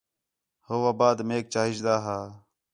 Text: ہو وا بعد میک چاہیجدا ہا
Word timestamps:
ہو 0.67 0.75
وا 0.83 0.91
بعد 0.99 1.17
میک 1.27 1.45
چاہیجدا 1.53 1.95
ہا 2.05 2.17